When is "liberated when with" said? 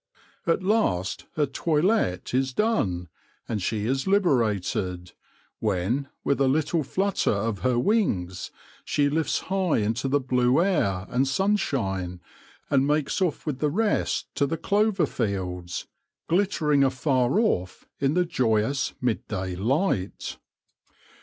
4.07-6.41